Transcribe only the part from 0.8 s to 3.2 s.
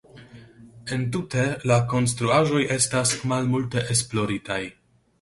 Entute la konstruaĵoj estas